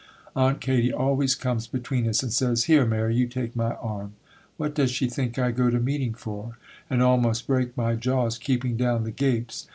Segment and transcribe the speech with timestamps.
[0.35, 4.13] Aunt Katy always comes between us and says, "Here, Mary, you take my arm."
[4.57, 6.57] What does she think I go to meeting for,
[6.89, 9.67] and almost break my jaws keeping down the gapes?